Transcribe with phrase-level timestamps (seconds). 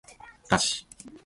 [0.49, 0.87] だし